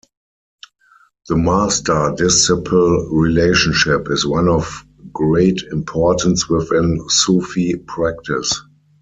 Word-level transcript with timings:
The 1.29 1.35
master-disciple 1.37 3.09
relationship 3.11 4.07
is 4.09 4.25
one 4.25 4.49
of 4.49 4.83
great 5.13 5.61
importance 5.71 6.49
within 6.49 7.05
Sufi 7.07 7.75
practice. 7.75 8.59